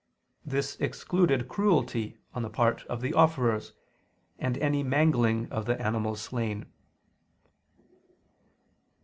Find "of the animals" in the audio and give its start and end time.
5.51-6.21